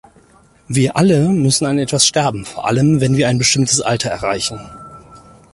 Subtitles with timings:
[0.67, 4.59] Wir alle müssen an etwas sterben, vor allem, wenn wir ein bestimmtes Alter erreichen.